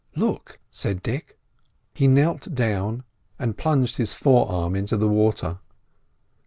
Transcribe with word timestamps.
"Look!" 0.15 0.57
said 0.71 1.03
Dick. 1.03 1.37
He 1.93 2.07
knelt 2.07 2.55
down 2.55 3.03
and 3.37 3.55
plunged 3.55 3.97
his 3.97 4.15
forearm 4.15 4.75
into 4.75 4.97
the 4.97 5.07
water. 5.07 5.59